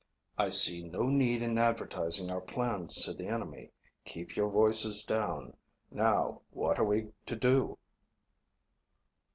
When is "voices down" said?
4.49-5.55